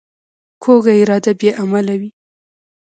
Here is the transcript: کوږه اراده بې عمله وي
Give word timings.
کوږه 0.63 0.93
اراده 1.01 1.31
بې 1.39 1.49
عمله 1.61 1.95
وي 1.99 2.09